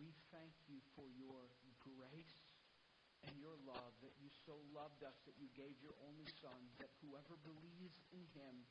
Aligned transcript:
we 0.00 0.16
thank 0.32 0.56
you 0.64 0.80
for 0.96 1.04
your 1.12 1.52
grace 1.84 2.56
and 3.28 3.36
your 3.36 3.52
love, 3.68 3.92
that 4.00 4.16
you 4.16 4.32
so 4.48 4.56
loved 4.72 5.04
us 5.04 5.20
that 5.28 5.36
you 5.36 5.52
gave 5.52 5.76
your 5.84 5.92
only 6.08 6.24
Son, 6.40 6.56
that 6.80 6.88
whoever 7.04 7.36
believes 7.44 8.00
in 8.16 8.24
him 8.32 8.64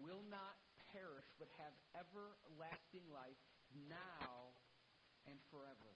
will 0.00 0.24
not 0.32 0.56
perish 0.88 1.28
but 1.36 1.52
have 1.60 1.76
everlasting 1.92 3.04
life 3.12 3.36
now 3.92 4.56
and 5.28 5.36
forever. 5.52 5.92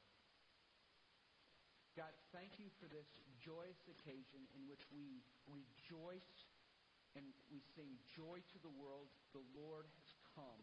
God, 1.97 2.13
thank 2.35 2.61
you 2.61 2.69
for 2.77 2.91
this 2.93 3.09
joyous 3.41 3.81
occasion 3.89 4.45
in 4.53 4.69
which 4.69 4.85
we 4.93 5.25
rejoice 5.49 6.53
and 7.15 7.25
we 7.49 7.63
sing 7.79 7.89
joy 8.11 8.43
to 8.53 8.59
the 8.61 8.75
world. 8.77 9.09
The 9.33 9.47
Lord 9.55 9.87
has 9.87 10.11
come. 10.35 10.63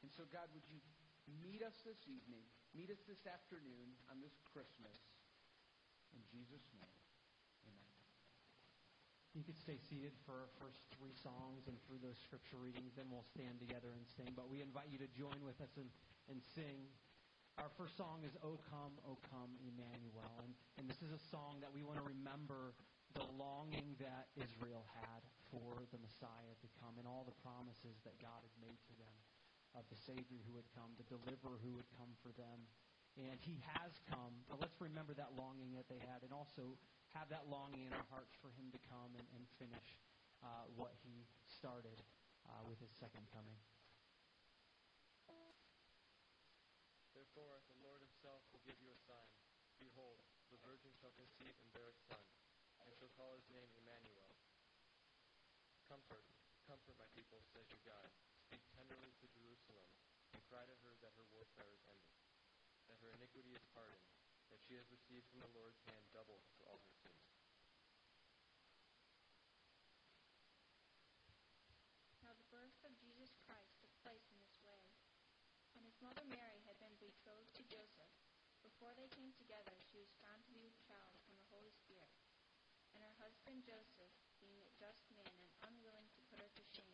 And 0.00 0.08
so, 0.08 0.24
God, 0.32 0.48
would 0.56 0.64
you 0.72 0.80
meet 1.44 1.60
us 1.60 1.76
this 1.84 2.00
evening, 2.08 2.44
meet 2.74 2.90
us 2.90 2.98
this 3.06 3.22
afternoon 3.22 3.94
on 4.10 4.18
this 4.18 4.34
Christmas. 4.50 4.98
In 6.10 6.22
Jesus' 6.26 6.66
name, 6.74 6.98
amen. 7.70 7.94
You 9.30 9.46
could 9.46 9.58
stay 9.58 9.78
seated 9.78 10.10
for 10.26 10.46
our 10.46 10.52
first 10.58 10.82
three 10.98 11.14
songs 11.14 11.70
and 11.70 11.78
through 11.86 12.02
those 12.02 12.18
scripture 12.18 12.58
readings, 12.58 12.98
then 12.98 13.06
we'll 13.10 13.26
stand 13.30 13.62
together 13.62 13.94
and 13.94 14.02
sing. 14.18 14.34
But 14.34 14.50
we 14.50 14.58
invite 14.58 14.90
you 14.90 14.98
to 15.02 15.10
join 15.14 15.38
with 15.46 15.58
us 15.62 15.70
and, 15.78 15.86
and 16.26 16.42
sing. 16.42 16.90
Our 17.62 17.70
first 17.78 17.94
song 17.94 18.26
is 18.26 18.34
O 18.42 18.58
Come, 18.66 18.98
O 19.06 19.14
Come, 19.30 19.54
Emmanuel. 19.62 20.34
And, 20.42 20.50
and 20.82 20.90
this 20.90 20.98
is 20.98 21.14
a 21.14 21.22
song 21.30 21.62
that 21.62 21.70
we 21.70 21.86
want 21.86 22.02
to 22.02 22.06
remember 22.06 22.74
the 23.14 23.26
longing 23.38 23.94
that 24.02 24.26
Israel 24.34 24.82
had 24.98 25.22
for 25.54 25.86
the 25.94 26.00
Messiah 26.02 26.54
to 26.58 26.68
come 26.82 26.98
and 26.98 27.06
all 27.06 27.22
the 27.22 27.38
promises 27.46 28.02
that 28.02 28.18
God 28.18 28.42
had 28.42 28.54
made 28.58 28.82
to 28.90 28.94
them 28.98 29.14
of 29.74 29.84
the 29.90 29.98
Savior 29.98 30.40
who 30.46 30.54
would 30.54 30.70
come, 30.74 30.94
the 30.96 31.06
deliverer 31.10 31.58
who 31.62 31.74
would 31.74 31.90
come 31.98 32.14
for 32.22 32.30
them. 32.34 32.66
And 33.14 33.38
he 33.38 33.62
has 33.78 33.94
come, 34.10 34.34
but 34.50 34.58
let's 34.58 34.74
remember 34.82 35.14
that 35.14 35.38
longing 35.38 35.70
that 35.78 35.86
they 35.86 36.02
had 36.02 36.26
and 36.26 36.34
also 36.34 36.74
have 37.14 37.30
that 37.30 37.46
longing 37.46 37.86
in 37.86 37.94
our 37.94 38.08
hearts 38.10 38.34
for 38.42 38.50
him 38.58 38.74
to 38.74 38.80
come 38.90 39.14
and, 39.14 39.26
and 39.38 39.46
finish 39.54 39.94
uh, 40.42 40.66
what 40.74 40.98
he 41.06 41.22
started 41.46 42.02
uh, 42.50 42.66
with 42.66 42.82
his 42.82 42.90
second 42.98 43.22
coming. 43.30 43.54
Therefore, 47.14 47.62
the 47.70 47.78
Lord 47.86 48.02
himself 48.02 48.42
will 48.50 48.62
give 48.66 48.78
you 48.82 48.90
a 48.90 48.98
sign. 49.06 49.34
Behold, 49.78 50.22
the 50.50 50.58
virgin 50.62 50.90
shall 50.98 51.14
conceive 51.14 51.54
and 51.54 51.70
bear 51.74 51.90
a 51.90 51.98
son, 52.10 52.26
and 52.82 52.90
shall 52.98 53.10
call 53.14 53.34
his 53.38 53.46
name 53.50 53.70
Emmanuel. 53.78 54.34
Comfort, 55.86 56.26
comfort 56.66 56.94
my 56.98 57.06
people, 57.14 57.42
says 57.54 57.66
your 57.70 57.82
God. 57.86 58.10
Speak 58.44 58.64
tenderly 58.76 59.12
to 59.20 59.26
Jerusalem, 59.32 59.88
and 60.36 60.44
cry 60.44 60.68
to 60.68 60.76
her 60.84 60.94
that 61.00 61.16
her 61.16 61.26
warfare 61.32 61.72
is 61.72 61.84
ended, 61.88 62.20
that 62.86 63.00
her 63.00 63.10
iniquity 63.16 63.56
is 63.56 63.64
pardoned, 63.72 64.12
that 64.52 64.60
she 64.60 64.76
has 64.76 64.84
received 64.92 65.24
from 65.32 65.40
the 65.40 65.54
Lord's 65.56 65.80
hand 65.88 66.04
double 66.12 66.44
for 66.60 66.68
all 66.68 66.80
her 66.84 66.96
sins. 67.00 67.24
Now 72.20 72.36
the 72.36 72.48
birth 72.52 72.76
of 72.84 72.92
Jesus 73.00 73.32
Christ 73.48 73.80
took 73.80 73.92
place 74.04 74.28
in 74.28 74.36
this 74.40 74.60
way. 74.60 74.84
When 75.72 75.88
his 75.88 75.98
mother 76.04 76.24
Mary 76.28 76.60
had 76.68 76.78
been 76.78 76.94
betrothed 77.00 77.52
to 77.56 77.64
Joseph, 77.66 78.12
before 78.62 78.94
they 78.96 79.10
came 79.12 79.32
together, 79.36 79.76
she 79.88 80.00
was 80.00 80.12
found 80.24 80.44
to 80.44 80.54
be 80.54 80.64
with 80.64 80.78
child 80.88 81.16
from 81.24 81.36
the 81.36 81.48
Holy 81.52 81.74
Spirit. 81.84 82.12
And 82.94 83.02
her 83.02 83.16
husband 83.18 83.66
Joseph, 83.66 84.14
being 84.38 84.62
a 84.62 84.70
just 84.78 85.02
man 85.12 85.26
and 85.34 85.50
unwilling 85.66 86.08
to 86.14 86.22
put 86.30 86.38
her 86.38 86.48
to 86.48 86.64
shame, 86.72 86.93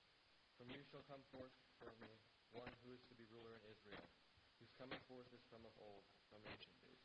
from 0.61 0.77
you 0.77 0.85
shall 0.93 1.01
come 1.09 1.25
forth 1.33 1.57
for 1.81 1.89
me 2.05 2.21
one 2.53 2.69
who 2.85 2.93
is 2.93 3.01
to 3.09 3.17
be 3.17 3.25
ruler 3.33 3.57
in 3.57 3.65
Israel 3.65 4.05
whose 4.61 4.69
coming 4.77 5.01
forth 5.09 5.25
is 5.33 5.41
from 5.49 5.65
of 5.65 5.73
old, 5.81 6.05
from 6.29 6.37
ancient 6.45 6.77
days. 6.85 7.01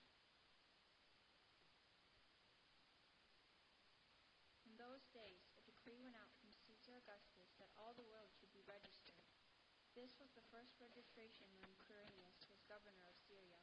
In 4.69 4.77
those 4.77 5.09
days, 5.17 5.49
a 5.57 5.65
decree 5.65 5.97
went 6.05 6.21
out 6.21 6.37
from 6.37 6.53
Caesar 6.53 7.01
Augustus 7.01 7.57
that 7.57 7.73
all 7.81 7.97
the 7.97 8.05
world 8.05 8.29
should 8.37 8.53
be 8.53 8.61
registered. 8.69 9.25
This 9.97 10.21
was 10.21 10.29
the 10.37 10.45
first 10.53 10.77
registration 10.77 11.49
when 11.57 11.81
Quirinius 11.81 12.45
was 12.53 12.61
governor 12.69 13.09
of 13.09 13.17
Syria, 13.25 13.57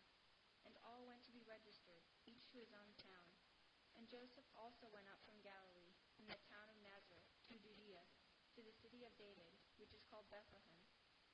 and 0.65 0.73
all 0.81 1.05
went 1.05 1.21
to 1.29 1.35
be 1.37 1.45
registered, 1.45 2.01
each 2.25 2.49
to 2.49 2.57
his 2.57 2.73
own 2.73 2.89
town. 2.97 3.29
And 3.93 4.09
Joseph 4.09 4.49
also 4.57 4.89
went 4.89 5.05
up 5.13 5.21
from 5.21 5.37
Galilee, 5.45 5.93
from 6.17 6.25
the 6.25 6.41
town 6.49 6.65
of 6.65 6.81
Nazareth, 6.81 7.29
to 7.45 7.61
Judea, 7.61 8.01
to 8.57 8.65
the 8.65 8.73
city 8.81 9.05
of 9.05 9.13
David, 9.21 9.53
Bethlehem, 10.33 10.81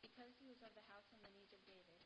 because 0.04 0.36
he 0.36 0.52
was 0.52 0.60
of 0.60 0.76
the 0.76 0.84
house 0.92 1.08
and 1.16 1.24
lineage 1.24 1.56
of 1.56 1.64
David 1.64 2.04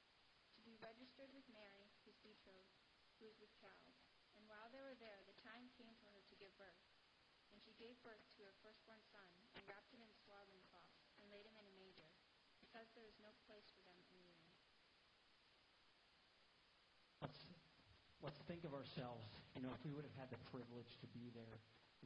to 0.54 0.62
be 0.62 0.78
registered 0.78 1.34
with 1.34 1.50
Mary, 1.50 1.90
his 2.06 2.14
betrothed, 2.22 2.78
who 3.18 3.26
was 3.26 3.42
with 3.42 3.50
child. 3.58 3.98
And 4.38 4.46
while 4.46 4.70
they 4.70 4.86
were 4.86 4.98
there, 5.02 5.26
the 5.26 5.34
time 5.42 5.74
came 5.74 5.98
for 5.98 6.14
her 6.14 6.22
to 6.22 6.36
give 6.38 6.54
birth. 6.54 6.86
And 7.50 7.58
she 7.66 7.74
gave 7.82 7.98
birth 8.06 8.22
to 8.38 8.46
her 8.46 8.54
firstborn 8.62 9.02
son, 9.10 9.26
and 9.58 9.66
wrapped 9.66 9.90
him 9.90 10.06
in 10.06 10.10
swaddling 10.22 10.62
cloths, 10.70 11.10
and 11.18 11.26
laid 11.34 11.50
him 11.50 11.58
in 11.58 11.66
a 11.66 11.74
manger, 11.74 12.10
because 12.62 12.86
there 12.94 13.06
was 13.06 13.18
no 13.18 13.34
place 13.50 13.66
for 13.74 13.82
them 13.82 13.98
in 13.98 14.10
the 14.14 14.22
inn. 14.30 14.46
Let's, 17.26 17.42
let's 18.22 18.42
think 18.46 18.66
of 18.66 18.78
ourselves, 18.78 19.34
you 19.58 19.66
know, 19.66 19.74
if 19.74 19.82
we 19.82 19.94
would 19.98 20.06
have 20.06 20.18
had 20.18 20.30
the 20.30 20.42
privilege 20.54 20.98
to 21.02 21.08
be 21.14 21.34
there 21.34 21.58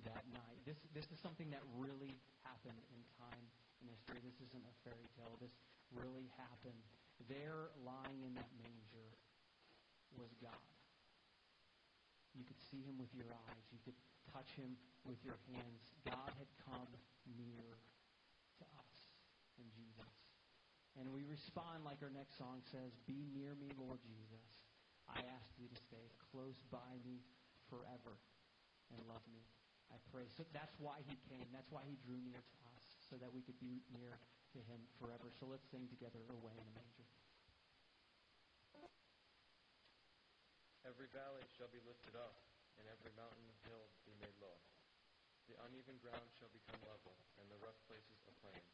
that 0.08 0.24
night. 0.32 0.60
This, 0.68 0.78
this 0.94 1.08
is 1.12 1.20
something 1.20 1.50
that 1.52 1.64
really 1.76 2.20
happened 2.44 2.80
in 2.94 3.02
time 3.18 3.48
in. 3.82 3.94
This 4.24 4.38
isn't 4.42 4.66
a 4.66 4.76
fairy 4.84 5.08
tale. 5.18 5.36
This 5.40 5.54
really 5.94 6.28
happened 6.38 6.82
there 7.26 7.74
lying 7.82 8.22
in 8.24 8.34
that 8.38 8.50
manger 8.62 9.10
was 10.16 10.32
God. 10.38 10.66
You 12.38 12.46
could 12.46 12.62
see 12.70 12.86
him 12.86 13.02
with 13.02 13.10
your 13.18 13.30
eyes. 13.50 13.66
You 13.74 13.82
could 13.82 13.98
touch 14.30 14.54
him 14.54 14.78
with 15.06 15.18
your 15.26 15.38
hands. 15.50 15.82
God 16.06 16.30
had 16.38 16.50
come 16.62 16.92
near 17.26 17.82
to 18.62 18.64
us 18.78 18.98
in 19.58 19.66
Jesus. 19.74 20.14
And 20.98 21.10
we 21.10 21.26
respond 21.26 21.86
like 21.86 22.02
our 22.06 22.14
next 22.14 22.38
song 22.38 22.62
says, 22.70 22.94
Be 23.10 23.26
near 23.34 23.58
me, 23.58 23.74
Lord 23.78 24.02
Jesus. 24.06 24.46
I 25.10 25.22
ask 25.26 25.50
you 25.58 25.70
to 25.70 25.80
stay 25.90 26.10
close 26.30 26.58
by 26.70 27.02
me 27.02 27.26
forever 27.70 28.18
and 28.94 29.02
love 29.10 29.24
me. 29.30 29.42
I 29.90 29.98
pray. 30.12 30.28
So 30.36 30.44
that's 30.52 30.76
why 30.78 31.00
he 31.08 31.16
came. 31.32 31.48
That's 31.56 31.70
why 31.72 31.86
he 31.88 31.96
drew 32.04 32.20
near 32.22 32.42
to 32.42 32.58
us, 32.76 32.77
so 33.08 33.16
that 33.24 33.32
we 33.32 33.40
could 33.44 33.58
be 33.64 33.80
near 33.96 34.12
to 34.52 34.60
him 34.68 34.84
forever. 35.00 35.32
So 35.40 35.48
let's 35.48 35.64
sing 35.72 35.88
together 35.88 36.20
away 36.28 36.56
in 36.56 36.66
the 36.68 36.76
manger. 36.76 37.08
Every 40.84 41.08
valley 41.12 41.44
shall 41.56 41.72
be 41.72 41.84
lifted 41.84 42.16
up, 42.16 42.36
and 42.80 42.88
every 42.88 43.12
mountain 43.20 43.44
and 43.44 43.60
hill 43.68 43.92
be 44.08 44.16
made 44.24 44.36
low. 44.40 44.56
The 45.52 45.60
uneven 45.68 46.00
ground 46.00 46.28
shall 46.36 46.52
become 46.52 46.80
level, 46.88 47.16
and 47.40 47.48
the 47.52 47.60
rough 47.64 47.80
places 47.88 48.20
a 48.28 48.34
plain. 48.44 48.68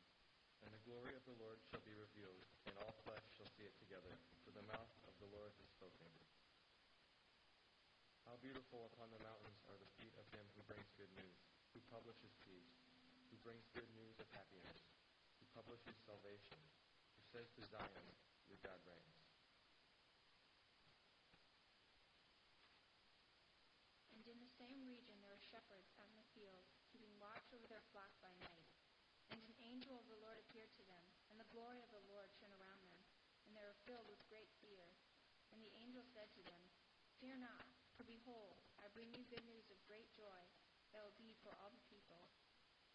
And 0.62 0.70
the 0.74 0.86
glory 0.86 1.14
of 1.18 1.26
the 1.26 1.38
Lord 1.42 1.62
shall 1.70 1.82
be 1.86 1.94
revealed, 1.94 2.46
and 2.70 2.78
all 2.82 2.94
flesh 3.06 3.26
shall 3.34 3.50
see 3.58 3.66
it 3.66 3.78
together, 3.82 4.14
for 4.46 4.54
the 4.54 4.66
mouth 4.70 4.94
of 5.10 5.14
the 5.22 5.30
Lord 5.34 5.54
has 5.58 5.70
spoken. 5.74 6.10
How 8.30 8.38
beautiful 8.42 8.90
upon 8.94 9.10
the 9.14 9.22
mountains 9.22 9.62
are 9.70 9.78
the 9.78 9.92
feet 9.98 10.14
of 10.18 10.26
him 10.34 10.46
who 10.54 10.66
brings 10.70 10.90
good 10.98 11.12
news, 11.18 11.38
who 11.74 11.82
publishes 11.90 12.34
peace, 12.46 12.83
brings 13.44 13.68
good 13.76 13.92
news 13.94 14.16
of 14.24 14.28
happiness 14.32 14.88
publishes 15.54 15.94
salvation, 16.02 16.58
who 17.14 17.22
says 17.30 17.46
to 17.54 17.62
Zion, 17.70 18.10
Your 18.50 18.58
God 18.66 18.82
reigns. 18.90 19.22
And 24.18 24.26
in 24.26 24.42
the 24.42 24.50
same 24.58 24.82
region 24.90 25.22
there 25.22 25.30
were 25.30 25.46
shepherds 25.54 25.94
in 26.02 26.10
the 26.18 26.26
field, 26.34 26.66
keeping 26.90 27.14
watch 27.22 27.46
over 27.54 27.70
their 27.70 27.86
flock 27.94 28.10
by 28.18 28.34
night. 28.42 28.66
And 29.30 29.38
an 29.46 29.54
angel 29.62 29.94
of 29.94 30.10
the 30.10 30.18
Lord 30.26 30.42
appeared 30.42 30.74
to 30.74 30.86
them, 30.90 31.06
and 31.30 31.38
the 31.38 31.54
glory 31.54 31.86
of 31.86 31.94
the 31.94 32.02
Lord 32.10 32.34
shone 32.34 32.54
around 32.58 32.82
them, 32.90 33.02
and 33.46 33.54
they 33.54 33.62
were 33.62 33.78
filled 33.86 34.10
with 34.10 34.26
great 34.26 34.50
fear. 34.58 34.90
And 35.54 35.62
the 35.62 35.74
angel 35.86 36.02
said 36.18 36.34
to 36.34 36.42
them, 36.50 36.66
Fear 37.22 37.38
not, 37.46 37.70
for 37.94 38.10
behold, 38.10 38.58
I 38.82 38.90
bring 38.90 39.14
you 39.14 39.22
good 39.30 39.46
news 39.46 39.70
of 39.70 39.78
great 39.86 40.10
joy 40.18 40.42
that 40.98 41.06
will 41.06 41.18
be 41.22 41.38
for 41.46 41.54
all 41.62 41.70
the 41.70 41.86
people. 41.86 41.93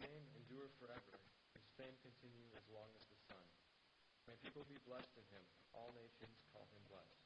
Name 0.00 0.24
endure 0.32 0.72
forever, 0.80 1.12
his 1.52 1.68
fame 1.76 1.92
continue 2.00 2.48
as 2.56 2.64
long 2.72 2.88
as 2.96 3.04
the 3.12 3.20
sun. 3.28 3.46
May 4.24 4.36
people 4.40 4.64
be 4.64 4.80
blessed 4.88 5.12
in 5.12 5.26
him, 5.28 5.44
all 5.76 5.92
nations 5.92 6.40
call 6.56 6.64
him 6.72 6.80
blessed. 6.88 7.20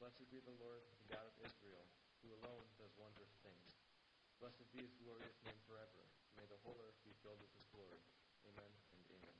Blessed 0.00 0.24
be 0.32 0.40
the 0.40 0.56
Lord, 0.56 0.80
the 1.04 1.10
God 1.12 1.28
of 1.28 1.36
Israel, 1.44 1.84
who 2.24 2.32
alone 2.32 2.64
does 2.80 2.96
wondrous 2.96 3.36
things. 3.44 3.76
Blessed 4.40 4.64
be 4.72 4.80
his 4.86 4.94
glorious 5.04 5.36
name 5.44 5.60
forever. 5.68 6.08
May 6.40 6.48
the 6.48 6.56
whole 6.64 6.80
earth 6.80 6.96
be 7.04 7.12
filled 7.20 7.44
with 7.44 7.52
his 7.52 7.66
glory. 7.74 8.00
Amen 8.46 8.72
and 8.94 9.02
amen. 9.18 9.38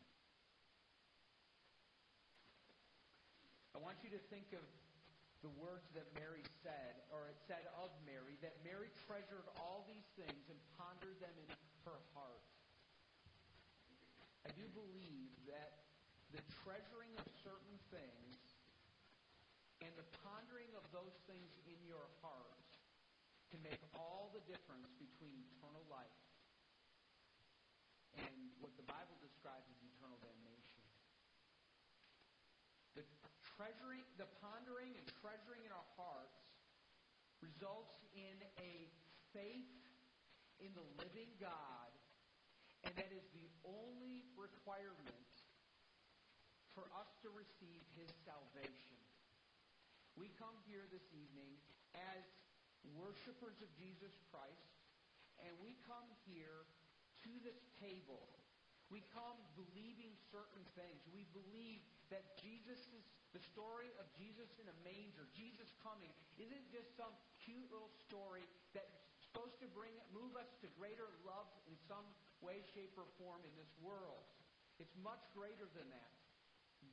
I 3.73 3.79
want 3.81 4.03
you 4.05 4.11
to 4.13 4.21
think 4.29 4.51
of 4.53 4.67
the 5.47 5.55
words 5.55 5.87
that 5.95 6.11
Mary 6.19 6.43
said, 6.67 6.99
or 7.15 7.31
it 7.31 7.39
said 7.47 7.63
of 7.79 7.95
Mary, 8.03 8.35
that 8.43 8.59
Mary 8.67 8.91
treasured 9.07 9.47
all 9.63 9.87
these 9.87 10.11
things 10.19 10.51
and 10.51 10.59
pondered 10.75 11.15
them 11.23 11.33
in 11.39 11.49
her 11.87 12.03
heart. 12.11 12.43
I 14.49 14.57
do 14.57 14.65
believe 14.73 15.29
that 15.45 15.85
the 16.33 16.41
treasuring 16.65 17.13
of 17.21 17.29
certain 17.45 17.77
things 17.93 18.41
and 19.85 19.93
the 20.01 20.09
pondering 20.25 20.73
of 20.73 20.89
those 20.89 21.13
things 21.29 21.53
in 21.69 21.77
your 21.85 22.09
heart 22.25 22.65
can 23.53 23.61
make 23.61 23.85
all 23.93 24.33
the 24.33 24.41
difference 24.49 24.89
between 24.97 25.37
eternal 25.53 25.85
life 25.93 26.17
and 28.25 28.33
what 28.65 28.73
the 28.81 28.89
Bible 28.89 29.21
describes 29.21 29.69
as 29.69 29.77
eternal 29.85 30.17
damnation. 30.25 30.81
The 32.97 33.05
treasuring, 33.45 34.09
the 34.17 34.33
pondering 34.41 34.97
and 34.97 35.05
treasuring 35.21 35.69
in 35.69 35.77
our 35.77 35.89
hearts 36.01 36.41
results 37.45 38.01
in 38.17 38.41
a 38.65 38.89
faith 39.37 39.77
in 40.65 40.73
the 40.73 40.89
living 40.97 41.37
God, 41.37 41.93
and 42.85 42.93
that 42.95 43.11
is 43.11 43.27
the 43.35 43.49
only 43.67 44.23
requirement 44.39 45.31
for 46.75 46.87
us 46.95 47.11
to 47.27 47.29
receive 47.35 47.83
His 47.99 48.11
salvation. 48.23 48.99
We 50.15 50.31
come 50.39 50.55
here 50.67 50.87
this 50.91 51.07
evening 51.15 51.59
as 51.95 52.23
worshipers 52.95 53.59
of 53.63 53.71
Jesus 53.79 54.15
Christ, 54.31 54.71
and 55.43 55.51
we 55.63 55.79
come 55.87 56.07
here 56.27 56.67
to 57.27 57.31
this 57.43 57.59
table. 57.83 58.27
We 58.89 59.05
come 59.13 59.37
believing 59.59 60.17
certain 60.33 60.65
things. 60.79 61.03
We 61.13 61.29
believe 61.37 61.85
that 62.09 62.39
Jesus 62.41 62.81
is 62.95 63.05
the 63.37 63.43
story 63.53 63.93
of 64.01 64.09
Jesus 64.17 64.49
in 64.57 64.65
a 64.65 64.77
manger, 64.81 65.29
Jesus 65.37 65.69
coming, 65.85 66.09
isn't 66.41 66.65
just 66.73 66.89
some 66.97 67.13
cute 67.45 67.69
little 67.69 67.93
story 68.09 68.49
that's 68.73 68.97
supposed 69.21 69.61
to 69.61 69.69
bring 69.77 69.93
move 70.09 70.33
us 70.41 70.49
to 70.65 70.67
greater 70.81 71.13
love 71.29 71.47
in 71.69 71.77
some 71.85 72.07
way, 72.41 72.63
shape, 72.75 72.95
or 72.97 73.07
form 73.19 73.43
in 73.45 73.55
this 73.59 73.71
world. 73.83 74.27
It's 74.79 74.95
much 75.03 75.23
greater 75.35 75.67
than 75.75 75.89
that. 75.91 76.13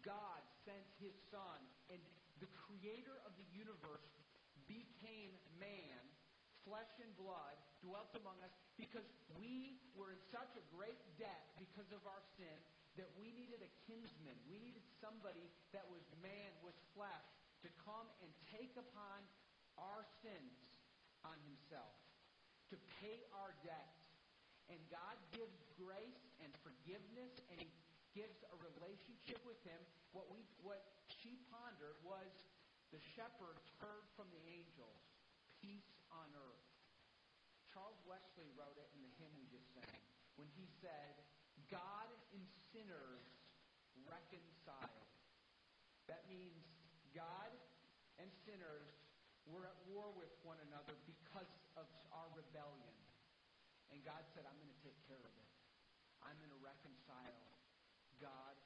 God 0.01 0.41
sent 0.65 0.85
his 0.97 1.13
son, 1.29 1.61
and 1.93 2.01
the 2.41 2.49
creator 2.67 3.21
of 3.25 3.33
the 3.37 3.47
universe 3.53 4.05
became 4.65 5.37
man, 5.61 6.01
flesh 6.65 6.89
and 6.97 7.13
blood, 7.21 7.53
dwelt 7.85 8.09
among 8.17 8.41
us, 8.41 8.53
because 8.77 9.05
we 9.37 9.77
were 9.93 10.09
in 10.09 10.21
such 10.33 10.49
a 10.57 10.63
great 10.73 10.97
debt 11.21 11.53
because 11.61 11.89
of 11.93 12.01
our 12.09 12.21
sin 12.37 12.57
that 12.97 13.11
we 13.19 13.29
needed 13.35 13.61
a 13.61 13.71
kinsman. 13.85 14.33
We 14.49 14.57
needed 14.57 14.81
somebody 15.03 15.45
that 15.75 15.85
was 15.91 16.01
man, 16.23 16.49
was 16.65 16.75
flesh, 16.97 17.27
to 17.61 17.69
come 17.85 18.07
and 18.21 18.31
take 18.49 18.73
upon 18.77 19.21
our 19.77 20.05
sins 20.23 20.57
on 21.25 21.37
himself, 21.43 21.93
to 22.71 22.77
pay 23.01 23.25
our 23.35 23.53
debt. 23.65 24.04
And 24.69 24.79
God 24.89 25.17
gives 25.35 25.61
grace 25.77 26.25
and 26.41 26.49
forgiveness, 26.65 27.33
and 27.53 27.61
he 27.61 27.69
gives 28.17 28.41
a 28.49 28.57
relationship 28.57 29.37
with 29.45 29.59
him. 29.61 29.77
What 30.15 30.31
we 30.31 30.41
what 30.63 30.81
she 31.11 31.37
pondered 31.51 31.99
was 32.01 32.31
the 32.89 33.01
shepherds 33.13 33.67
heard 33.83 34.07
from 34.15 34.31
the 34.31 34.41
angels, 34.47 35.03
peace 35.59 35.91
on 36.09 36.31
earth. 36.33 36.65
Charles 37.75 37.99
Wesley 38.07 38.47
wrote 38.55 38.79
it 38.79 38.87
in 38.95 39.03
the 39.03 39.13
hymn 39.19 39.35
we 39.35 39.43
just 39.51 39.67
sang 39.75 39.99
when 40.39 40.47
he 40.55 40.63
said, 40.79 41.19
God 41.67 42.07
and 42.31 42.43
sinners 42.71 43.27
reconciled. 44.07 45.11
That 46.07 46.23
means 46.31 46.63
God 47.11 47.51
and 48.15 48.31
sinners 48.47 48.95
were 49.43 49.67
at 49.67 49.75
war 49.91 50.07
with 50.15 50.31
one 50.47 50.59
another 50.71 50.95
because 51.03 51.51
of 51.75 51.87
our 52.15 52.31
rebellion. 52.31 52.94
And 53.95 54.03
God 54.03 54.27
said, 54.35 54.43
I'm 54.43 54.59
going 54.59 54.75
to 54.75 54.83
take 54.83 54.99
care 55.07 55.23
of 55.23 55.31
it. 55.39 55.51
I'm 56.19 56.35
going 56.35 56.51
to 56.51 56.59
reconcile 56.59 57.47
God 58.19 58.59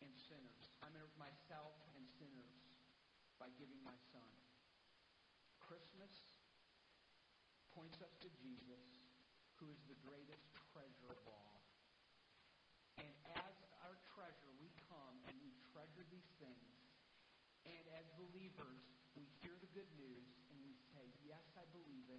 and 0.00 0.08
sinners. 0.16 0.72
I'm 0.80 0.88
going 0.96 1.04
to 1.04 1.12
myself 1.20 1.76
and 1.92 2.08
sinners 2.16 2.64
by 3.36 3.52
giving 3.60 3.76
my 3.84 3.92
son. 4.08 4.32
Christmas 5.60 6.40
points 7.76 8.00
us 8.00 8.16
to 8.24 8.32
Jesus, 8.40 8.88
who 9.60 9.68
is 9.68 9.84
the 9.84 10.00
greatest 10.00 10.48
treasure 10.72 11.12
of 11.12 11.20
all. 11.28 11.60
And 12.96 13.12
as 13.36 13.56
our 13.84 14.00
treasure, 14.16 14.52
we 14.64 14.72
come 14.88 15.20
and 15.28 15.36
we 15.44 15.52
treasure 15.76 16.08
these 16.08 16.32
things. 16.40 16.72
And 17.68 17.84
as 18.00 18.08
believers, 18.16 18.80
we 19.12 19.28
hear 19.44 19.60
the 19.60 19.68
good 19.76 19.92
news 19.98 20.24
and 20.48 20.56
we 20.64 20.72
say, 20.94 21.04
Yes, 21.26 21.42
I 21.58 21.66
believe 21.74 22.06
it. 22.08 22.13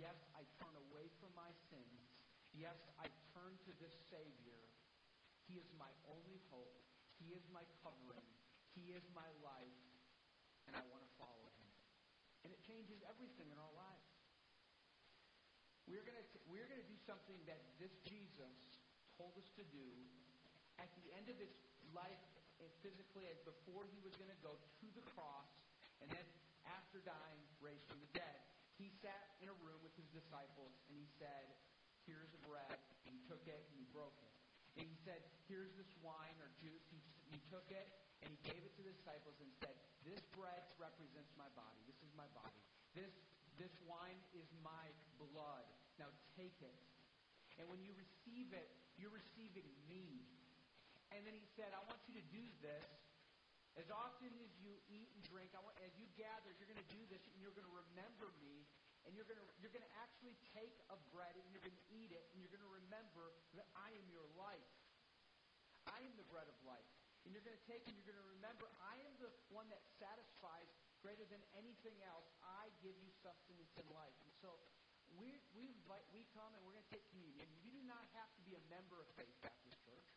Yes, 0.00 0.16
I 0.32 0.40
turn 0.56 0.72
away 0.88 1.12
from 1.20 1.28
my 1.36 1.52
sins. 1.68 2.00
Yes, 2.56 2.80
I 2.96 3.04
turn 3.36 3.52
to 3.68 3.72
this 3.84 3.92
Savior. 4.08 4.56
He 5.44 5.60
is 5.60 5.68
my 5.76 5.92
only 6.08 6.40
hope. 6.48 6.72
He 7.20 7.36
is 7.36 7.44
my 7.52 7.60
covering. 7.84 8.24
He 8.72 8.96
is 8.96 9.04
my 9.12 9.28
life. 9.44 9.76
And 10.64 10.72
I 10.72 10.80
want 10.88 11.04
to 11.04 11.12
follow 11.20 11.52
him. 11.52 11.68
And 12.48 12.48
it 12.48 12.64
changes 12.64 13.04
everything 13.04 13.52
in 13.52 13.60
our 13.60 13.74
lives. 13.76 14.08
We're 15.84 16.06
going 16.06 16.16
to 16.16 16.26
we're 16.48 16.64
going 16.64 16.80
to 16.80 16.88
do 16.88 16.96
something 17.04 17.36
that 17.44 17.60
this 17.76 17.92
Jesus 18.08 18.56
told 19.20 19.36
us 19.36 19.52
to 19.58 19.64
do 19.68 19.84
at 20.80 20.88
the 20.96 21.12
end 21.12 21.28
of 21.28 21.36
his 21.36 21.52
life 21.92 22.24
eh, 22.62 22.70
physically 22.80 23.28
before 23.44 23.84
he 23.90 24.00
was 24.00 24.14
going 24.16 24.30
to 24.30 24.40
go 24.40 24.54
to 24.54 24.86
the 24.96 25.04
cross 25.12 25.50
and 25.98 26.08
then 26.14 26.22
after 26.64 27.02
dying 27.02 27.42
raised 27.58 27.90
from 27.90 27.98
the 28.00 28.10
dead 28.14 28.49
he 28.80 28.88
sat 29.04 29.36
in 29.44 29.52
a 29.52 29.56
room 29.60 29.78
with 29.84 29.92
his 30.00 30.08
disciples 30.08 30.72
and 30.88 30.96
he 30.96 31.04
said 31.20 31.52
here's 32.08 32.32
the 32.32 32.40
bread. 32.48 32.80
And 33.04 33.12
he 33.12 33.20
took 33.28 33.44
it 33.44 33.68
and 33.68 33.76
he 33.76 33.86
broke 33.92 34.16
it. 34.24 34.32
And 34.80 34.88
he 34.88 34.96
said 35.04 35.20
here's 35.46 35.76
this 35.76 35.92
wine 36.00 36.36
or 36.40 36.48
juice. 36.56 36.84
He, 36.88 36.98
he 37.28 37.38
took 37.52 37.68
it 37.68 37.86
and 38.24 38.32
he 38.32 38.40
gave 38.40 38.60
it 38.64 38.72
to 38.80 38.82
the 38.82 38.96
disciples 38.96 39.36
and 39.44 39.52
said 39.60 39.76
this 40.02 40.24
bread 40.32 40.64
represents 40.80 41.30
my 41.36 41.48
body. 41.52 41.80
This 41.84 42.00
is 42.00 42.12
my 42.16 42.26
body. 42.32 42.56
This 42.96 43.12
this 43.60 43.76
wine 43.84 44.20
is 44.32 44.48
my 44.64 44.88
blood. 45.20 45.68
Now 46.00 46.08
take 46.32 46.56
it. 46.64 46.80
And 47.60 47.68
when 47.68 47.84
you 47.84 47.92
receive 47.92 48.56
it, 48.56 48.72
you're 48.96 49.12
receiving 49.12 49.68
me. 49.84 50.24
And 51.12 51.20
then 51.28 51.36
he 51.36 51.44
said, 51.58 51.76
I 51.76 51.84
want 51.84 52.00
you 52.08 52.16
to 52.16 52.24
do 52.32 52.40
this 52.64 52.88
as 53.78 53.86
often 53.92 54.30
as 54.42 54.50
you 54.58 54.74
eat 54.90 55.10
and 55.14 55.22
drink. 55.30 55.54
I 55.54 55.62
want, 55.62 55.78
as 55.84 55.92
you 55.94 56.08
gather, 56.18 56.50
you're 56.58 56.70
going 56.70 56.82
to 56.82 56.92
do 56.94 57.02
this, 57.12 57.22
and 57.30 57.38
you're 57.38 57.54
going 57.54 57.68
to 57.68 57.76
remember 57.76 58.32
me. 58.42 58.66
And 59.08 59.16
you're 59.16 59.24
going 59.24 59.40
to 59.40 59.48
you're 59.64 59.72
going 59.72 59.86
to 59.86 59.96
actually 60.04 60.36
take 60.52 60.76
a 60.92 60.98
bread 61.08 61.32
and 61.32 61.48
you're 61.48 61.64
going 61.64 61.72
to 61.72 61.88
eat 61.88 62.12
it, 62.12 62.20
and 62.30 62.36
you're 62.36 62.52
going 62.52 62.60
to 62.60 62.74
remember 62.84 63.32
that 63.56 63.64
I 63.72 63.88
am 63.96 64.04
your 64.12 64.28
life. 64.36 64.70
I 65.88 66.04
am 66.04 66.12
the 66.20 66.28
bread 66.28 66.44
of 66.44 66.58
life. 66.68 66.84
And 67.24 67.32
you're 67.32 67.40
going 67.40 67.56
to 67.56 67.66
take 67.68 67.80
and 67.88 67.96
you're 67.96 68.12
going 68.12 68.20
to 68.20 68.30
remember 68.36 68.68
I 68.84 69.00
am 69.00 69.12
the 69.16 69.32
one 69.48 69.72
that 69.72 69.80
satisfies 69.96 70.68
greater 71.00 71.24
than 71.32 71.40
anything 71.56 71.96
else, 72.04 72.28
I 72.44 72.68
give 72.84 72.96
you 73.00 73.08
sustenance 73.24 73.72
and 73.80 73.88
life. 73.96 74.16
And 74.20 74.32
so 74.40 74.60
we, 75.16 75.32
we, 75.56 75.72
invite, 75.72 76.04
we 76.12 76.28
come 76.36 76.52
and 76.52 76.60
we're 76.62 76.76
going 76.76 76.86
to 76.86 76.92
take 76.92 77.08
communion. 77.08 77.48
You 77.64 77.72
do 77.72 77.82
not 77.88 78.04
have 78.14 78.28
to 78.36 78.42
be 78.44 78.52
a 78.52 78.62
member 78.68 79.00
of 79.00 79.08
Faith 79.16 79.32
Baptist 79.40 79.80
Church. 79.82 80.08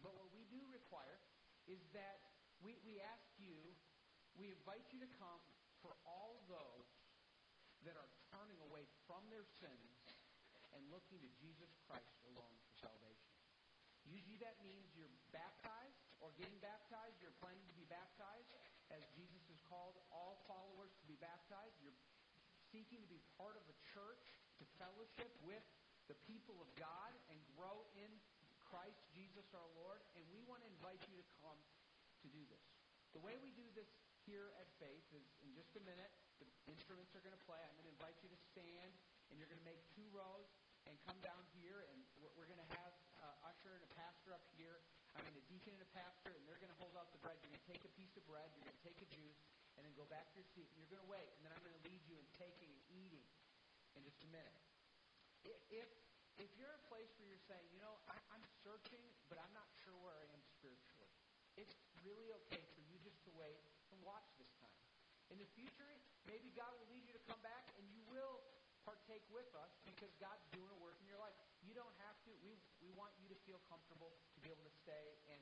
But 0.00 0.16
what 0.16 0.32
we 0.32 0.48
do 0.48 0.58
require 0.72 1.20
is 1.68 1.78
that 1.94 2.31
we, 2.62 2.78
we 2.86 3.02
ask 3.02 3.26
you, 3.42 3.58
we 4.38 4.54
invite 4.54 4.86
you 4.94 5.02
to 5.02 5.10
come 5.18 5.42
for 5.82 5.92
all 6.06 6.40
those 6.46 6.88
that 7.82 7.98
are 7.98 8.10
turning 8.30 8.58
away 8.62 8.86
from 9.10 9.26
their 9.28 9.44
sins 9.58 9.90
and 10.72 10.80
looking 10.88 11.18
to 11.18 11.30
Jesus 11.42 11.68
Christ 11.84 12.14
alone 12.30 12.54
for 12.62 12.86
salvation. 12.86 13.34
Usually 14.06 14.38
that 14.42 14.58
means 14.62 14.86
you're 14.94 15.10
baptized 15.34 15.98
or 16.22 16.30
getting 16.38 16.58
baptized. 16.62 17.18
You're 17.18 17.34
planning 17.42 17.66
to 17.66 17.76
be 17.76 17.86
baptized 17.90 18.50
as 18.94 19.02
Jesus 19.18 19.42
has 19.50 19.60
called 19.66 19.98
all 20.14 20.42
followers 20.46 20.94
to 21.02 21.04
be 21.06 21.18
baptized. 21.18 21.74
You're 21.82 21.98
seeking 22.70 23.02
to 23.02 23.10
be 23.10 23.20
part 23.38 23.58
of 23.58 23.66
a 23.66 23.76
church, 23.94 24.22
to 24.58 24.64
fellowship 24.78 25.30
with 25.42 25.62
the 26.06 26.18
people 26.26 26.58
of 26.62 26.70
God 26.78 27.10
and 27.30 27.38
grow 27.58 27.86
in 27.98 28.10
Christ 28.66 29.02
Jesus 29.14 29.46
our 29.52 29.70
Lord. 29.78 30.02
And 30.18 30.22
we 30.30 30.42
want 30.46 30.62
to 30.62 30.68
invite 30.70 31.02
you 31.10 31.18
to 31.18 31.26
come 31.42 31.58
to 32.22 32.28
do 32.30 32.42
this. 32.48 32.62
The 33.12 33.20
way 33.20 33.36
we 33.42 33.50
do 33.52 33.66
this 33.74 33.90
here 34.24 34.54
at 34.56 34.70
Faith 34.78 35.04
is 35.12 35.26
in 35.42 35.50
just 35.52 35.74
a 35.74 35.82
minute, 35.82 36.14
the 36.38 36.48
instruments 36.70 37.12
are 37.18 37.22
going 37.22 37.34
to 37.34 37.44
play. 37.44 37.58
I'm 37.58 37.74
going 37.76 37.90
to 37.90 37.94
invite 37.98 38.16
you 38.22 38.30
to 38.30 38.40
stand, 38.54 38.94
and 39.28 39.36
you're 39.36 39.50
going 39.50 39.60
to 39.60 39.68
make 39.68 39.82
two 39.92 40.06
rows 40.14 40.48
and 40.86 40.94
come 41.06 41.18
down 41.22 41.42
here, 41.54 41.86
and 41.90 41.98
we're, 42.18 42.46
going 42.50 42.58
to 42.58 42.72
have 42.74 42.94
uh, 43.22 43.50
usher 43.50 43.78
and 43.78 43.84
a 43.86 43.92
pastor 43.94 44.34
up 44.34 44.42
here. 44.58 44.82
I 45.14 45.22
mean, 45.22 45.34
a 45.38 45.44
deacon 45.46 45.74
and 45.78 45.82
a 45.82 45.92
pastor, 45.94 46.34
and 46.34 46.42
they're 46.46 46.58
going 46.58 46.72
to 46.72 46.80
hold 46.80 46.98
out 46.98 47.14
the 47.14 47.22
bread. 47.22 47.38
You're 47.42 47.54
going 47.54 47.62
to 47.62 47.70
take 47.70 47.84
a 47.86 47.92
piece 47.94 48.14
of 48.18 48.26
bread, 48.26 48.50
you're 48.54 48.66
going 48.66 48.78
to 48.78 48.86
take 48.86 48.98
a 48.98 49.08
juice, 49.14 49.38
and 49.78 49.86
then 49.86 49.94
go 49.94 50.06
back 50.10 50.30
to 50.32 50.42
your 50.42 50.48
seat, 50.54 50.66
and 50.74 50.82
you're 50.82 50.90
going 50.90 51.04
to 51.04 51.10
wait, 51.10 51.30
and 51.38 51.46
then 51.46 51.54
I'm 51.54 51.62
going 51.62 51.76
to 51.76 51.84
lead 51.86 52.02
you 52.06 52.18
in 52.18 52.26
taking 52.34 52.70
and 52.70 52.82
eating 52.90 53.26
in 53.94 54.02
just 54.02 54.18
a 54.26 54.30
minute. 54.30 54.58
If 55.70 55.86
if 56.40 56.48
you're 56.56 56.72
a 56.72 56.84
place 56.88 57.12
where 57.20 57.28
you're 57.28 57.46
saying, 57.46 57.66
you 57.70 57.80
know, 57.82 58.00
I, 58.08 58.16
I'm 58.32 58.44
searching, 58.64 59.04
but 59.28 59.36
I'm 59.36 59.52
not 59.52 59.68
sure 59.84 59.92
where 60.00 60.16
I 60.16 60.26
am 60.32 60.40
spiritually, 60.58 61.12
it's 61.60 61.76
really 62.00 62.32
okay 62.44 62.64
for 62.72 62.80
you 62.88 62.96
just 63.04 63.20
to 63.28 63.30
wait 63.36 63.60
and 63.92 64.00
watch 64.00 64.24
this 64.40 64.48
time. 64.58 64.82
In 65.32 65.40
the 65.40 65.48
future, 65.56 65.88
maybe 66.28 66.52
God 66.52 66.68
will 66.76 66.92
lead 66.92 67.08
you 67.08 67.16
to 67.16 67.24
come 67.24 67.40
back 67.40 67.64
and 67.80 67.88
you 67.88 68.04
will 68.04 68.44
partake 68.84 69.24
with 69.32 69.48
us 69.56 69.72
because 69.88 70.12
God's 70.20 70.44
doing 70.52 70.68
a 70.68 70.78
work 70.84 71.00
in 71.00 71.08
your 71.08 71.16
life. 71.16 71.32
You 71.64 71.72
don't 71.72 71.96
have 72.04 72.20
to. 72.28 72.36
We, 72.44 72.60
we 72.84 72.92
want 72.92 73.16
you 73.16 73.32
to 73.32 73.38
feel 73.48 73.56
comfortable 73.64 74.12
to 74.12 74.38
be 74.44 74.52
able 74.52 74.68
to 74.68 74.74
stay 74.84 75.16
and, 75.32 75.40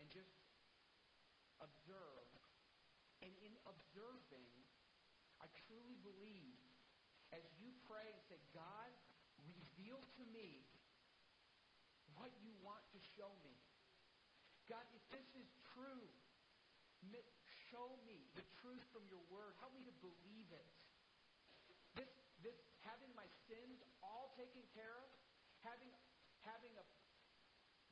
and 0.00 0.08
just 0.08 0.32
observe. 1.60 2.24
And 3.20 3.28
in 3.44 3.52
observing, 3.68 4.48
I 5.44 5.46
truly 5.68 6.00
believe 6.00 6.56
as 7.36 7.44
you 7.60 7.68
pray 7.84 8.08
and 8.08 8.20
say, 8.32 8.40
God, 8.56 8.88
reveal 9.44 10.00
to 10.16 10.24
me 10.32 10.64
what 12.16 12.32
you 12.40 12.56
want 12.64 12.80
to 12.96 12.98
show 13.12 13.28
me. 13.44 13.52
God, 14.72 14.88
if 14.96 15.04
this 15.12 15.28
is 15.36 15.52
true, 15.76 16.08
show 17.68 17.96
me 18.08 18.24
the 18.34 18.44
truth 18.60 18.82
from 18.92 19.04
your 19.12 19.22
word. 19.28 19.52
Help 19.60 19.72
me 19.76 19.84
to 19.84 19.94
believe 20.00 20.48
it. 20.52 20.74
This, 21.96 22.10
this 22.40 22.58
having 22.84 23.12
my 23.12 23.28
sins 23.48 23.80
all 24.00 24.32
taken 24.36 24.64
care 24.72 24.96
of, 25.00 25.08
having, 25.64 25.92
having 26.44 26.72
a, 26.80 26.84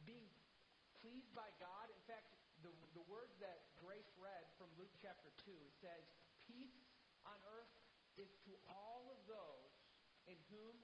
being 0.08 0.28
pleased 1.00 1.32
by 1.36 1.48
God. 1.60 1.92
In 1.92 2.02
fact, 2.08 2.32
the, 2.64 2.72
the 2.96 3.04
words 3.06 3.36
that 3.44 3.76
Grace 3.78 4.08
read 4.16 4.44
from 4.56 4.72
Luke 4.80 4.92
chapter 4.98 5.28
2, 5.44 5.52
it 5.52 5.74
says, 5.78 6.04
Peace 6.48 6.80
on 7.28 7.36
earth 7.52 7.74
is 8.16 8.32
to 8.48 8.52
all 8.72 9.12
of 9.12 9.20
those 9.28 9.72
in 10.26 10.38
whom 10.48 10.74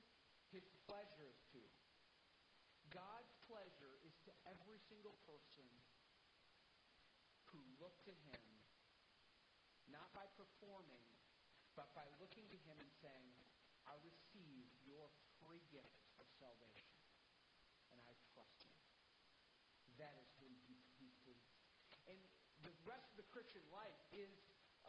his 0.52 0.68
pleasure 0.84 1.24
is 1.24 1.40
to. 1.56 1.62
God's 2.92 3.32
pleasure 3.48 3.96
is 4.04 4.12
to 4.28 4.32
every 4.44 4.76
single 4.92 5.16
person 5.24 5.64
who 7.48 7.60
look 7.80 7.96
to 8.04 8.12
him, 8.28 8.44
not 9.92 10.08
by 10.16 10.26
performing, 10.34 11.04
but 11.76 11.92
by 11.92 12.08
looking 12.18 12.48
to 12.48 12.58
him 12.64 12.76
and 12.80 12.90
saying, 12.98 13.28
I 13.84 13.94
receive 14.00 14.66
your 14.88 15.06
free 15.38 15.62
gift 15.68 16.00
of 16.18 16.26
salvation, 16.40 16.90
and 17.92 18.00
I 18.08 18.12
trust 18.32 18.66
you. 18.72 18.80
That 20.00 20.16
is 20.18 20.28
whom 20.40 20.56
he, 20.66 20.80
he's 20.98 21.14
pleased. 21.22 21.52
And 22.08 22.18
the 22.64 22.74
rest 22.88 23.12
of 23.12 23.20
the 23.20 23.28
Christian 23.30 23.62
life 23.68 24.00
is 24.16 24.32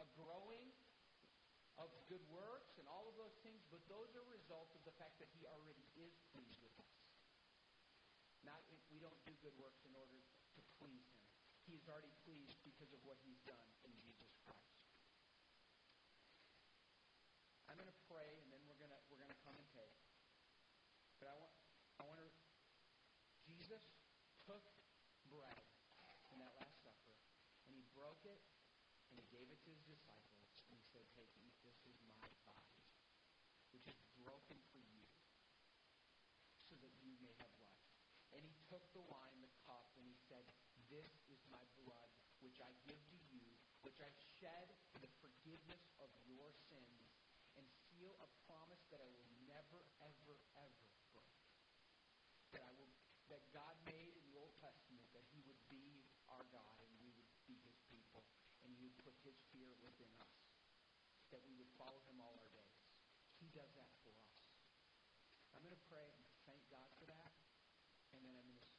a 0.00 0.06
growing 0.18 0.72
of 1.78 1.90
good 2.06 2.22
works 2.30 2.78
and 2.78 2.86
all 2.86 3.06
of 3.10 3.14
those 3.18 3.34
things, 3.42 3.62
but 3.70 3.82
those 3.90 4.10
are 4.14 4.22
a 4.22 4.32
result 4.34 4.70
of 4.74 4.82
the 4.86 4.94
fact 4.94 5.18
that 5.18 5.30
he 5.34 5.42
already 5.46 5.84
is 5.98 6.14
pleased 6.30 6.62
with 6.62 6.74
us. 6.78 6.94
Not 8.46 8.62
we 8.94 9.02
don't 9.02 9.18
do 9.26 9.34
good 9.42 9.56
works 9.58 9.82
in 9.82 9.94
order 9.98 10.14
to 10.14 10.60
please 10.78 11.02
him. 11.10 11.26
He 11.66 11.74
is 11.74 11.82
already 11.90 12.12
pleased 12.22 12.54
because 12.62 12.92
of 12.94 13.00
what 13.02 13.18
he's 13.26 13.40
done 13.42 13.66
in 13.82 13.90
Jesus 13.98 14.30
Christ. 14.46 14.70
I'm 17.66 17.74
going 17.74 17.90
to 17.90 18.02
pray, 18.06 18.38
and 18.38 18.54
then 18.54 18.62
we're 18.70 18.78
going 18.78 18.94
to 18.94 19.00
we're 19.10 19.18
going 19.18 19.34
to 19.34 19.42
come 19.42 19.58
and 19.58 19.66
take. 19.74 19.98
But 21.18 21.32
I 21.32 21.34
want 21.42 21.54
I 21.98 22.02
want 22.06 22.22
to. 22.22 22.30
Jesus 23.50 23.82
took 24.46 24.62
bread 25.26 25.58
in 26.30 26.38
that 26.38 26.54
Last 26.54 26.78
Supper, 26.86 27.18
and 27.66 27.74
he 27.74 27.82
broke 27.94 28.20
it, 28.26 28.42
and 29.08 29.16
he 29.16 29.26
gave 29.30 29.48
it 29.48 29.62
to 29.64 29.70
his 29.70 29.86
disciples, 29.86 30.50
and 30.68 30.76
he 30.76 30.84
said, 30.90 31.06
"Take, 31.14 31.30
eat. 31.38 31.54
This 31.62 31.78
is 31.86 31.96
my 32.10 32.28
body, 32.44 32.82
which 33.70 33.86
is 33.86 33.98
broken 34.18 34.58
for 34.74 34.82
you, 34.82 35.06
so 36.68 36.74
that 36.82 36.92
you 37.00 37.14
may 37.22 37.34
have 37.38 37.54
life." 37.62 37.88
And 38.34 38.42
he 38.42 38.54
took 38.66 38.84
the 38.92 39.06
wine, 39.06 39.40
the 39.40 39.54
cup, 39.64 39.94
and 39.96 40.04
he 40.04 40.18
said, 40.26 40.44
"This 40.90 41.14
is 41.30 41.40
my 41.48 41.62
blood, 41.78 42.10
which 42.42 42.60
I 42.60 42.74
give 42.84 42.98
to 42.98 43.18
you, 43.30 43.46
which 43.86 44.02
I 44.02 44.10
shed 44.38 44.74
for 44.90 44.98
the 44.98 45.14
forgiveness 45.22 45.86
of 46.02 46.10
your 46.26 46.50
sins." 46.68 47.14
and 47.56 47.66
seal 47.90 48.14
a 48.18 48.28
promise 48.46 48.82
that 48.90 48.98
I 48.98 49.08
will 49.14 49.26
never, 49.46 49.86
ever, 50.02 50.34
ever 50.58 50.86
break. 51.14 51.38
That 52.50 52.62
I 52.66 52.72
will, 52.74 52.90
that 53.30 53.42
God 53.54 53.74
made 53.86 54.14
in 54.18 54.24
the 54.26 54.36
Old 54.38 54.54
Testament 54.58 55.06
that 55.14 55.26
He 55.30 55.42
would 55.46 55.58
be 55.70 56.06
our 56.26 56.42
God 56.50 56.76
and 56.82 56.90
we 56.98 57.10
would 57.14 57.30
be 57.46 57.58
His 57.62 57.78
people, 57.90 58.26
would 58.84 59.00
put 59.00 59.16
His 59.24 59.40
fear 59.48 59.72
within 59.80 60.12
us. 60.20 60.36
That 61.32 61.40
we 61.48 61.56
would 61.56 61.72
follow 61.80 62.04
Him 62.06 62.20
all 62.20 62.36
our 62.36 62.52
days. 62.52 62.78
He 63.40 63.48
does 63.50 63.72
that 63.74 63.90
for 64.04 64.12
us. 64.12 64.36
I'm 65.56 65.64
going 65.64 65.74
to 65.74 65.86
pray 65.90 66.06
and 66.12 66.22
thank 66.44 66.62
God 66.68 66.86
for 67.00 67.08
that, 67.08 67.32
and 68.12 68.20
then 68.22 68.36
I'm 68.36 68.46
going 68.46 68.60
to 68.60 68.72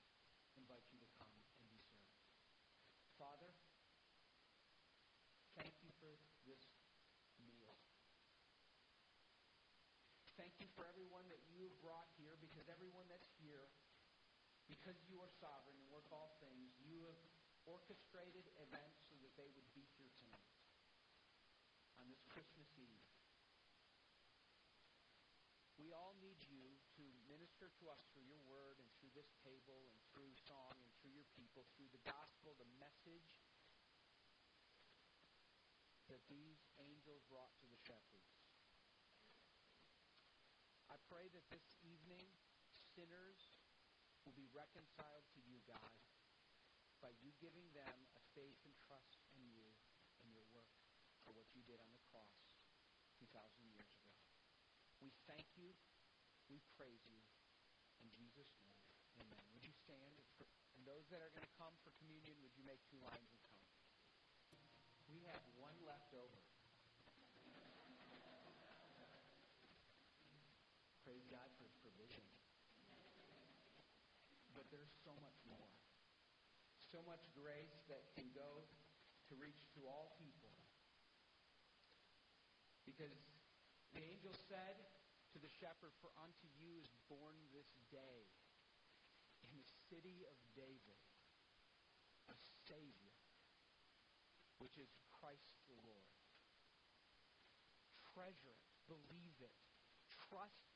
invite 0.59 0.85
you 0.93 0.99
to 1.01 1.09
come 1.17 1.31
and 1.31 1.65
be 1.71 1.79
served. 1.89 2.15
Father, 3.15 3.51
thank 5.55 5.71
you 5.81 5.91
for 6.03 6.15
this 6.43 6.61
meal. 7.41 7.79
Thank 10.35 10.59
you 10.59 10.67
for 10.75 10.83
everyone 10.83 11.25
that 11.31 11.39
you 11.47 11.63
have 11.63 11.77
brought 11.79 12.11
here, 12.19 12.35
because 12.43 12.67
everyone 12.67 13.07
that's 13.07 13.31
here, 13.39 13.71
because 14.67 14.99
you 15.07 15.23
are 15.23 15.31
sovereign 15.39 15.79
and 15.79 15.87
work 15.87 16.11
all 16.11 16.35
things, 16.43 16.75
you 16.83 17.07
have 17.07 17.19
orchestrated 17.63 18.45
events 18.59 19.04
they 19.35 19.51
would 19.51 19.67
be 19.75 19.87
here 19.99 20.11
tonight 20.19 20.55
on 21.99 22.07
this 22.07 22.23
Christmas 22.31 22.71
Eve. 22.79 23.07
We 25.75 25.91
all 25.91 26.15
need 26.17 26.39
you 26.47 26.79
to 26.97 27.05
minister 27.27 27.69
to 27.83 27.83
us 27.91 28.01
through 28.09 28.25
your 28.25 28.41
word 28.47 28.79
and 28.79 28.87
through 28.97 29.11
this 29.11 29.35
table 29.43 29.91
and 29.91 29.99
through 30.09 30.31
song 30.47 30.73
and 30.79 30.89
through 30.97 31.13
your 31.13 31.27
people, 31.35 31.67
through 31.75 31.91
the 31.91 32.01
gospel, 32.07 32.55
the 32.55 32.71
message 32.79 33.43
that 36.07 36.23
these 36.31 36.63
angels 36.79 37.21
brought 37.27 37.51
to 37.59 37.67
the 37.67 37.77
shepherds. 37.83 38.39
I 40.87 40.95
pray 41.11 41.27
that 41.35 41.45
this 41.51 41.75
evening 41.83 42.29
sinners 42.95 43.51
will 44.23 44.37
be 44.37 44.47
reconciled 44.55 45.27
to 45.35 45.39
you, 45.43 45.59
God, 45.67 45.93
by 47.03 47.11
you 47.21 47.35
giving 47.37 47.67
them 47.75 48.09
a 48.17 48.23
faith 48.33 48.57
and 48.65 48.73
trust 48.89 49.21
in 49.37 49.45
you 49.53 49.69
and 50.23 50.31
your 50.31 50.47
work 50.55 50.71
for 51.25 51.33
what 51.33 51.49
you 51.57 51.65
did 51.65 51.81
on 51.81 51.89
the 51.89 52.03
cross 52.13 52.37
2,000 53.17 53.33
years 53.73 53.89
ago. 53.97 54.13
We 55.01 55.09
thank 55.25 55.49
you. 55.57 55.73
We 56.45 56.61
praise 56.77 57.01
you. 57.09 57.17
In 58.05 58.13
Jesus' 58.13 58.53
name, 58.61 58.77
amen. 59.25 59.41
Would 59.57 59.65
you 59.65 59.73
stand? 59.73 60.21
And 60.77 60.85
those 60.85 61.09
that 61.09 61.25
are 61.25 61.33
going 61.33 61.49
to 61.49 61.55
come 61.57 61.73
for 61.81 61.89
communion, 61.97 62.37
would 62.45 62.53
you 62.53 62.61
make 62.61 62.77
two 62.93 63.01
lines 63.01 63.25
and 63.25 63.41
come? 63.41 63.57
We 65.09 65.25
have 65.25 65.41
one 65.57 65.73
left 65.81 66.13
over. 66.13 66.45
Praise 71.01 71.25
God 71.33 71.49
for 71.57 71.65
his 71.65 71.77
provision. 71.81 72.25
But 74.53 74.69
there's 74.69 74.93
so 75.01 75.13
much 75.25 75.41
more. 75.49 75.69
So 76.85 77.01
much 77.09 77.25
grace 77.33 77.81
that 77.89 78.13
can 78.13 78.29
go 78.37 78.61
to 79.29 79.33
reach 79.41 79.65
to 79.73 79.89
all 79.89 80.13
people 80.21 80.44
Because 82.95 83.19
the 83.91 84.07
angel 84.07 84.31
said 84.47 84.79
to 85.35 85.37
the 85.43 85.51
shepherd, 85.51 85.91
For 85.99 86.15
unto 86.15 86.47
you 86.55 86.79
is 86.79 86.87
born 87.11 87.35
this 87.51 87.67
day 87.91 88.31
in 89.43 89.51
the 89.51 89.67
city 89.91 90.23
of 90.31 90.39
David 90.55 91.03
a 92.31 92.35
Savior, 92.63 93.19
which 94.63 94.79
is 94.79 94.87
Christ 95.11 95.59
the 95.67 95.75
Lord. 95.83 96.07
Treasure 98.15 98.55
it, 98.55 98.63
believe 98.87 99.43
it, 99.43 99.51
trust 100.07 100.71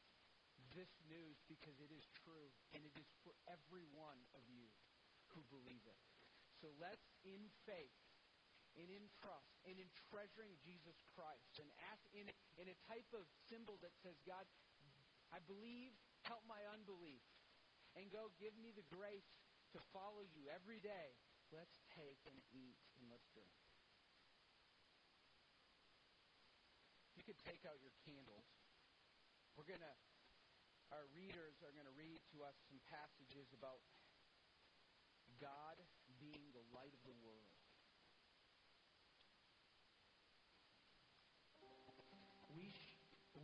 this 0.76 0.92
news 1.08 1.40
because 1.48 1.80
it 1.80 1.88
is 1.96 2.04
true 2.12 2.52
and 2.76 2.84
it 2.84 2.92
is 3.00 3.08
for 3.24 3.32
every 3.48 3.88
one 3.96 4.20
of 4.36 4.44
you 4.52 4.68
who 5.32 5.40
believe 5.48 5.88
it. 5.88 6.04
So 6.60 6.68
let's, 6.84 7.16
in 7.24 7.48
faith 7.64 7.96
and 8.80 8.88
in 8.88 9.06
trust 9.20 9.60
and 9.68 9.76
in 9.76 9.92
treasuring 10.08 10.56
Jesus 10.64 10.96
Christ 11.12 11.60
and 11.60 11.68
ask 11.92 12.08
in, 12.16 12.32
in 12.56 12.72
a 12.72 12.78
type 12.88 13.12
of 13.12 13.28
symbol 13.52 13.76
that 13.84 13.92
says, 14.00 14.16
God, 14.24 14.48
I 15.36 15.44
believe, 15.44 15.92
help 16.24 16.48
my 16.48 16.64
unbelief. 16.72 17.22
And 18.00 18.08
go 18.08 18.32
give 18.40 18.56
me 18.56 18.72
the 18.72 18.88
grace 18.88 19.44
to 19.76 19.80
follow 19.92 20.24
you 20.24 20.48
every 20.48 20.80
day. 20.80 21.20
Let's 21.52 21.84
take 21.92 22.24
and 22.24 22.38
eat 22.56 22.80
and 22.96 23.12
let's 23.12 23.28
drink. 23.36 23.52
You 27.20 27.28
could 27.28 27.42
take 27.44 27.68
out 27.68 27.76
your 27.84 27.94
candles, 28.08 28.48
we're 29.60 29.68
going 29.68 29.84
to 29.84 29.96
our 30.90 31.06
readers 31.14 31.62
are 31.62 31.70
going 31.78 31.86
to 31.86 31.94
read 31.94 32.18
to 32.34 32.42
us 32.42 32.58
some 32.66 32.82
passages 32.90 33.54
about 33.54 33.78
God 35.38 35.78
being 36.18 36.50
the 36.50 36.66
light 36.74 36.94
of 36.98 37.04
the 37.06 37.14
world. 37.22 37.59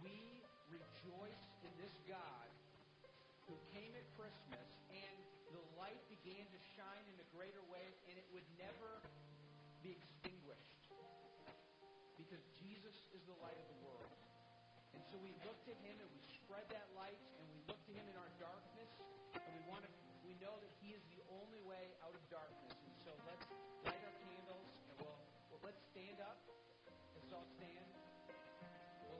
We 0.05 0.45
rejoice 0.69 1.45
in 1.65 1.74
this 1.81 1.93
God 2.05 2.50
who 3.50 3.57
came 3.74 3.89
at 3.97 4.05
Christmas 4.13 4.69
and 4.93 5.15
the 5.50 5.65
light 5.81 5.97
began 6.13 6.45
to 6.45 6.59
shine 6.77 7.05
in 7.09 7.17
a 7.17 7.27
greater 7.33 7.62
way 7.74 7.89
and 8.05 8.13
it 8.13 8.27
would 8.29 8.45
never 8.62 9.01
be 9.81 9.97
extinguished 9.97 10.85
because 12.21 12.41
Jesus 12.62 12.93
is 13.17 13.21
the 13.25 13.38
light 13.41 13.57
of 13.57 13.65
the 13.65 13.79
world. 13.81 14.13
And 14.93 15.01
so 15.09 15.17
we 15.17 15.33
look 15.41 15.57
to 15.65 15.74
him 15.81 15.97
and 15.97 16.09
we 16.13 16.21
spread 16.45 16.69
that 16.69 16.85
light 16.93 17.17
and 17.41 17.45
we 17.50 17.57
look 17.65 17.81
to 17.89 17.93
him 17.93 18.05
in 18.05 18.15
our 18.21 18.31
darkness 18.38 18.89
and 19.33 19.50
we 19.57 19.62
want 19.65 19.81
to 19.85 19.91
we 20.25 20.33
know 20.41 20.57
that 20.57 20.74
he 20.81 20.89
is 20.89 21.05
the 21.13 21.14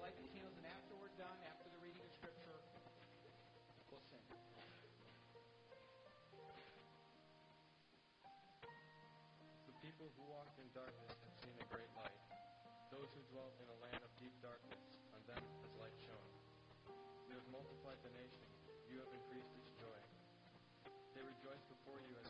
light 0.06 0.22
the 0.22 0.30
candles 0.38 0.54
and 0.62 0.70
after 0.70 0.94
we're 1.02 1.10
done, 1.18 1.34
after 1.50 1.66
the 1.74 1.82
reading 1.82 1.98
of 2.06 2.14
scripture, 2.14 2.62
we'll 3.90 4.06
sing. 4.14 4.22
The 9.66 9.74
people 9.82 10.06
who 10.14 10.30
walked 10.30 10.62
in 10.62 10.70
darkness 10.78 11.10
have 11.10 11.34
seen 11.42 11.58
a 11.58 11.66
great 11.74 11.90
light. 11.98 12.22
Those 12.94 13.10
who 13.18 13.26
dwelt 13.34 13.58
in 13.58 13.66
a 13.66 13.78
land 13.82 13.98
of 14.06 14.14
deep 14.22 14.38
darkness, 14.46 14.78
on 15.10 15.26
them 15.26 15.42
has 15.42 15.74
light 15.82 15.98
shone. 15.98 16.30
You 17.26 17.42
have 17.42 17.50
multiplied 17.50 17.98
the 18.06 18.14
nation, 18.14 18.46
you 18.86 19.02
have 19.02 19.10
increased 19.10 19.58
its 19.58 19.74
joy. 19.74 20.02
They 21.18 21.26
rejoice 21.26 21.66
before 21.66 21.98
you 22.06 22.14
as 22.22 22.30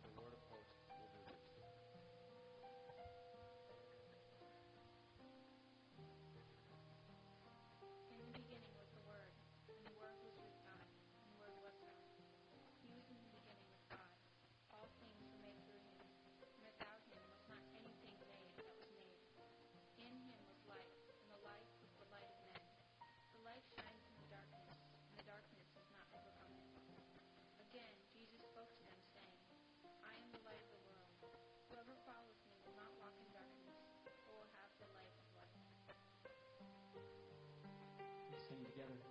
together. 38.81 39.05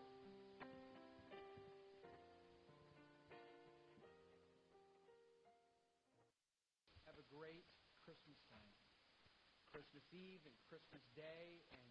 Have 7.06 7.14
a 7.14 7.26
great 7.30 7.62
Christmas 8.02 8.42
time. 8.50 8.74
Christmas 9.70 10.02
Eve 10.10 10.42
and 10.42 10.56
Christmas 10.66 11.06
Day, 11.14 11.62
and 11.70 11.86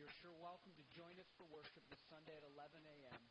you're 0.00 0.12
sure 0.24 0.32
welcome 0.40 0.72
to 0.72 0.84
join 0.96 1.12
us 1.20 1.28
for 1.36 1.44
worship 1.52 1.84
this 1.92 2.00
Sunday 2.08 2.32
at 2.32 2.48
11 2.48 2.80
a.m. 2.80 3.22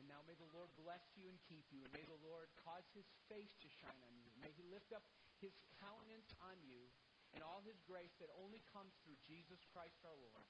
And 0.00 0.08
now 0.08 0.24
may 0.24 0.38
the 0.40 0.48
Lord 0.56 0.72
bless 0.80 1.04
you 1.12 1.28
and 1.28 1.36
keep 1.44 1.68
you, 1.68 1.84
and 1.84 1.92
may 1.92 2.08
the 2.08 2.22
Lord 2.24 2.48
cause 2.56 2.88
his 2.96 3.10
face 3.28 3.52
to 3.60 3.68
shine 3.68 4.00
on 4.00 4.16
you. 4.16 4.32
May 4.40 4.54
he 4.56 4.64
lift 4.64 4.96
up 4.96 5.04
his 5.44 5.52
countenance 5.76 6.32
on 6.40 6.56
you 6.64 6.88
and 7.36 7.44
all 7.44 7.60
his 7.60 7.76
grace 7.84 8.16
that 8.16 8.32
only 8.40 8.64
comes 8.72 8.96
through 9.04 9.20
Jesus 9.28 9.60
Christ 9.76 10.00
our 10.08 10.16
Lord. 10.16 10.48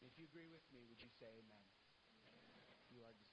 If 0.00 0.18
you 0.18 0.24
agree 0.24 0.48
with 0.48 0.64
me, 0.72 0.84
would 0.88 1.02
you 1.02 1.08
say 1.08 1.26
amen? 1.38 1.62
You 2.90 3.02
are. 3.04 3.27